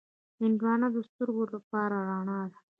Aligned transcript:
هندوانه 0.39 0.87
د 0.95 0.97
سترګو 1.09 1.43
لپاره 1.53 1.95
رڼا 2.09 2.41
ده. 2.51 2.59